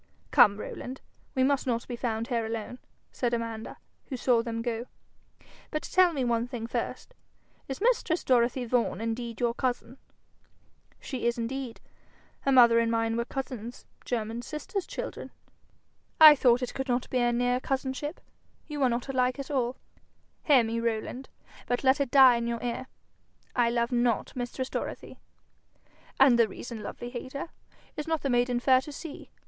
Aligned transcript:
'Come, 0.31 0.57
Rowland, 0.57 0.99
we 1.35 1.43
must 1.43 1.67
not 1.67 1.87
be 1.87 1.95
found 1.95 2.29
here 2.29 2.43
alone,' 2.43 2.79
said 3.11 3.35
Amanda, 3.35 3.77
who 4.07 4.17
saw 4.17 4.41
them 4.41 4.63
go. 4.63 4.87
'But 5.69 5.83
tell 5.83 6.11
me 6.11 6.23
one 6.23 6.47
thing 6.47 6.65
first: 6.65 7.13
is 7.67 7.79
mistress 7.79 8.23
Dorothy 8.23 8.65
Vaughan 8.65 8.99
indeed 8.99 9.39
your 9.39 9.53
cousin?' 9.53 9.99
'She 10.99 11.27
is 11.27 11.37
indeed. 11.37 11.81
Her 12.39 12.51
mother 12.51 12.79
and 12.79 12.89
mine 12.89 13.15
were 13.15 13.25
cousins 13.25 13.85
german 14.03 14.41
sisters' 14.41 14.87
children.' 14.87 15.29
'I 16.19 16.33
thought 16.35 16.63
it 16.63 16.73
could 16.73 16.87
not 16.87 17.07
be 17.11 17.19
a 17.19 17.31
near 17.31 17.59
cousinship. 17.59 18.19
You 18.67 18.81
are 18.81 18.89
not 18.89 19.07
alike 19.07 19.37
at 19.37 19.51
all. 19.51 19.77
Hear 20.41 20.63
me, 20.63 20.79
Rowland, 20.79 21.29
but 21.67 21.83
let 21.83 22.01
it 22.01 22.09
die 22.09 22.37
in 22.37 22.47
your 22.47 22.63
ear 22.63 22.87
I 23.55 23.69
love 23.69 23.91
not 23.91 24.35
mistress 24.35 24.71
Dorothy.' 24.71 25.19
'And 26.19 26.39
the 26.39 26.47
reason, 26.47 26.81
lovely 26.81 27.11
hater? 27.11 27.49
"Is 27.95 28.07
not 28.07 28.23
the 28.23 28.31
maiden 28.31 28.59
fair 28.59 28.81
to 28.81 28.91
see?" 28.91 29.29